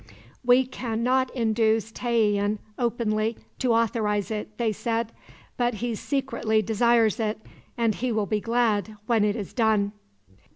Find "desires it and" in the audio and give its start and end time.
6.63-7.93